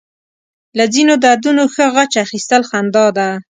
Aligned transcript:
له 0.77 0.85
ځينو 0.93 1.13
دردونو 1.23 1.63
ښه 1.73 1.85
غچ 1.95 2.13
اخيستل 2.25 2.61
خندا 2.69 3.05
ده. 3.17 3.29